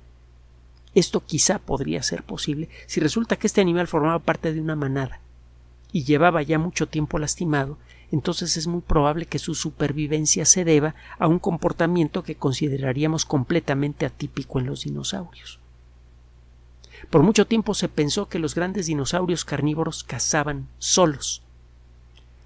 esto 0.94 1.26
quizá 1.26 1.58
podría 1.58 2.04
ser 2.04 2.22
posible 2.22 2.68
si 2.86 3.00
resulta 3.00 3.34
que 3.34 3.48
este 3.48 3.60
animal 3.60 3.88
formaba 3.88 4.20
parte 4.20 4.52
de 4.52 4.60
una 4.60 4.76
manada 4.76 5.20
y 5.90 6.04
llevaba 6.04 6.40
ya 6.42 6.60
mucho 6.60 6.86
tiempo 6.86 7.18
lastimado, 7.18 7.78
entonces 8.12 8.56
es 8.56 8.68
muy 8.68 8.80
probable 8.80 9.26
que 9.26 9.40
su 9.40 9.56
supervivencia 9.56 10.44
se 10.44 10.64
deba 10.64 10.94
a 11.18 11.26
un 11.26 11.40
comportamiento 11.40 12.22
que 12.22 12.36
consideraríamos 12.36 13.24
completamente 13.24 14.06
atípico 14.06 14.60
en 14.60 14.66
los 14.66 14.84
dinosaurios. 14.84 15.58
Por 17.10 17.24
mucho 17.24 17.44
tiempo 17.44 17.74
se 17.74 17.88
pensó 17.88 18.28
que 18.28 18.38
los 18.38 18.54
grandes 18.54 18.86
dinosaurios 18.86 19.44
carnívoros 19.44 20.04
cazaban 20.04 20.68
solos, 20.78 21.42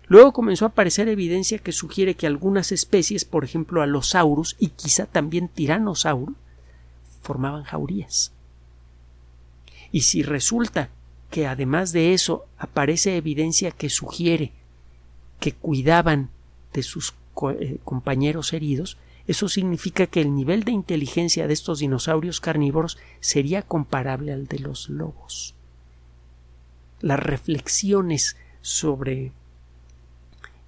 Luego 0.09 0.33
comenzó 0.33 0.65
a 0.65 0.69
aparecer 0.69 1.09
evidencia 1.09 1.59
que 1.59 1.73
sugiere 1.73 2.15
que 2.15 2.27
algunas 2.27 2.73
especies, 2.73 3.25
por 3.25 3.45
ejemplo 3.45 3.83
Allosaurus 3.83 4.57
y 4.59 4.69
quizá 4.69 5.07
también 5.07 5.49
Tyrannosaurus, 5.49 6.37
formaban 7.23 7.63
jaurías. 7.63 8.33
Y 9.91 10.03
si 10.03 10.23
resulta 10.23 10.91
que 11.31 11.47
además 11.47 11.93
de 11.93 12.13
eso 12.13 12.47
aparece 12.59 13.17
evidencia 13.17 13.71
que 13.71 13.89
sugiere 13.89 14.53
que 15.41 15.53
cuidaban 15.53 16.31
de 16.73 16.83
sus 16.83 17.15
eh, 17.59 17.79
compañeros 17.85 18.53
heridos, 18.53 18.99
eso 19.27 19.49
significa 19.49 20.07
que 20.07 20.21
el 20.21 20.35
nivel 20.35 20.65
de 20.65 20.73
inteligencia 20.73 21.47
de 21.47 21.55
estos 21.55 21.79
dinosaurios 21.79 22.41
carnívoros 22.41 22.99
sería 23.21 23.63
comparable 23.63 24.33
al 24.33 24.47
de 24.47 24.59
los 24.59 24.89
lobos. 24.89 25.55
Las 27.01 27.21
reflexiones 27.21 28.37
sobre 28.61 29.33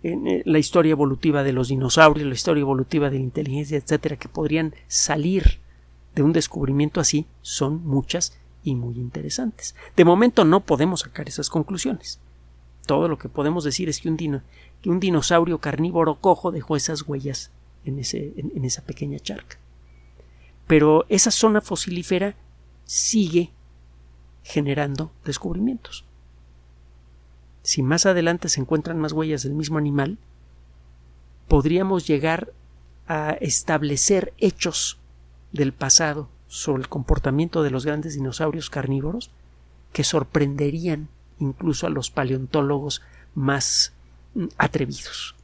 eh, 0.05 0.43
la 0.45 0.59
historia 0.59 0.93
evolutiva 0.93 1.43
de 1.43 1.55
los 1.55 1.69
dinosaurios, 1.69 2.29
la 2.29 2.35
historia 2.35 2.61
evolutiva 2.61 3.09
de 3.09 3.17
la 3.17 3.25
inteligencia, 3.25 3.79
etcétera, 3.79 4.17
que 4.17 4.29
podrían 4.29 4.75
salir 4.87 5.61
de 6.14 6.23
un 6.23 6.35
descubrimiento 6.35 7.01
así, 7.01 7.27
son 7.40 7.83
muchas 7.87 8.38
y 8.62 8.75
muy 8.75 8.97
interesantes. 8.97 9.75
De 9.97 10.05
momento 10.05 10.45
no 10.45 10.61
podemos 10.61 11.01
sacar 11.01 11.27
esas 11.27 11.49
conclusiones. 11.49 12.21
Todo 12.85 13.09
lo 13.09 13.17
que 13.17 13.31
podemos 13.31 13.64
decir 13.64 13.88
es 13.88 14.03
que 14.03 14.11
un, 14.11 14.43
que 14.83 14.90
un 14.90 15.01
dinosaurio 15.01 15.57
carnívoro 15.59 16.17
cojo 16.17 16.53
dejó 16.53 16.77
esas 16.77 17.09
huellas 17.09 17.51
en, 17.87 17.99
ese, 17.99 18.35
en 18.37 18.62
esa 18.62 18.83
pequeña 18.83 19.19
charca. 19.19 19.57
Pero 20.67 21.07
esa 21.09 21.31
zona 21.31 21.62
fosilífera 21.62 22.37
sigue 22.85 23.53
generando 24.43 25.12
descubrimientos 25.25 26.05
si 27.64 27.83
más 27.83 28.05
adelante 28.05 28.50
se 28.50 28.61
encuentran 28.61 29.00
más 29.00 29.12
huellas 29.12 29.42
del 29.42 29.55
mismo 29.55 29.79
animal, 29.79 30.18
podríamos 31.48 32.07
llegar 32.07 32.53
a 33.09 33.33
establecer 33.40 34.35
hechos 34.37 34.98
del 35.50 35.72
pasado 35.72 36.29
sobre 36.46 36.83
el 36.83 36.88
comportamiento 36.90 37.62
de 37.62 37.70
los 37.70 37.87
grandes 37.87 38.14
dinosaurios 38.14 38.68
carnívoros 38.68 39.31
que 39.94 40.05
sorprenderían 40.05 41.09
incluso 41.38 41.87
a 41.87 41.90
los 41.90 42.11
paleontólogos 42.11 43.00
más 43.35 43.94
mm, 44.35 44.46
atrevidos. 44.59 45.35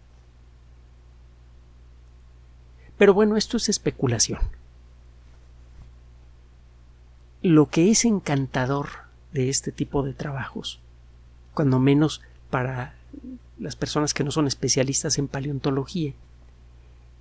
Pero 2.99 3.15
bueno, 3.15 3.39
esto 3.39 3.57
es 3.57 3.71
especulación. 3.71 4.41
Lo 7.41 7.71
que 7.71 7.91
es 7.91 8.05
encantador 8.05 8.91
de 9.33 9.49
este 9.49 9.73
tipo 9.73 10.03
de 10.03 10.13
trabajos 10.13 10.81
cuando 11.61 11.79
menos 11.79 12.23
para 12.49 12.95
las 13.59 13.77
personas 13.77 14.15
que 14.15 14.25
no 14.25 14.31
son 14.31 14.47
especialistas 14.47 15.19
en 15.19 15.29
paleontología, 15.29 16.15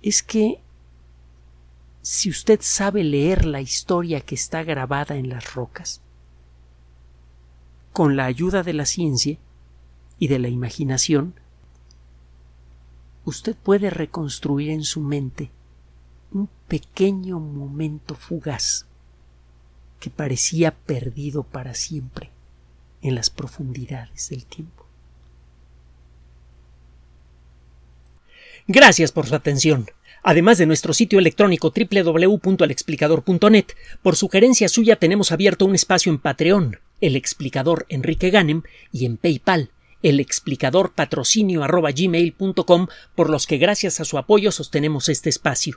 es 0.00 0.22
que 0.22 0.62
si 2.00 2.30
usted 2.30 2.60
sabe 2.62 3.04
leer 3.04 3.44
la 3.44 3.60
historia 3.60 4.22
que 4.22 4.34
está 4.34 4.62
grabada 4.62 5.16
en 5.16 5.28
las 5.28 5.52
rocas, 5.52 6.00
con 7.92 8.16
la 8.16 8.24
ayuda 8.24 8.62
de 8.62 8.72
la 8.72 8.86
ciencia 8.86 9.36
y 10.18 10.28
de 10.28 10.38
la 10.38 10.48
imaginación, 10.48 11.34
usted 13.26 13.54
puede 13.54 13.90
reconstruir 13.90 14.70
en 14.70 14.84
su 14.84 15.02
mente 15.02 15.50
un 16.32 16.48
pequeño 16.66 17.40
momento 17.40 18.14
fugaz 18.14 18.86
que 19.98 20.08
parecía 20.08 20.74
perdido 20.74 21.42
para 21.42 21.74
siempre 21.74 22.30
en 23.02 23.14
las 23.14 23.30
profundidades 23.30 24.28
del 24.30 24.44
tiempo. 24.46 24.86
Gracias 28.66 29.10
por 29.12 29.26
su 29.26 29.34
atención. 29.34 29.86
Además 30.22 30.58
de 30.58 30.66
nuestro 30.66 30.92
sitio 30.92 31.18
electrónico 31.18 31.72
www.alexplicador.net, 31.74 33.66
por 34.02 34.16
sugerencia 34.16 34.68
suya 34.68 34.96
tenemos 34.96 35.32
abierto 35.32 35.64
un 35.64 35.74
espacio 35.74 36.12
en 36.12 36.18
Patreon, 36.18 36.78
el 37.00 37.16
explicador 37.16 37.86
Enrique 37.88 38.30
Ganem, 38.30 38.62
y 38.92 39.06
en 39.06 39.16
PayPal, 39.16 39.70
el 40.02 40.20
explicador 40.20 40.92
patrocinio 40.92 41.66
por 43.14 43.30
los 43.30 43.46
que 43.46 43.58
gracias 43.58 44.00
a 44.00 44.04
su 44.04 44.18
apoyo 44.18 44.52
sostenemos 44.52 45.08
este 45.08 45.30
espacio. 45.30 45.76